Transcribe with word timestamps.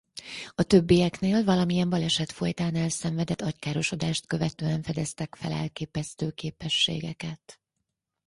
A 0.55 0.63
többieknél 0.63 1.43
valamilyen 1.43 1.89
baleset 1.89 2.31
folytán 2.31 2.75
elszenvedett 2.75 3.41
agykárosodást 3.41 4.25
követően 4.27 4.81
fedeztek 4.81 5.35
fel 5.35 5.51
elképesztő 5.51 6.31
képességeket. 6.31 7.59